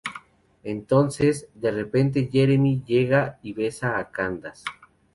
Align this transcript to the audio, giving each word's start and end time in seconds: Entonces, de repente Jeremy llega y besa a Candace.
Entonces, 0.63 1.47
de 1.53 1.69
repente 1.69 2.27
Jeremy 2.33 2.81
llega 2.87 3.37
y 3.43 3.53
besa 3.53 3.99
a 3.99 4.09
Candace. 4.09 4.65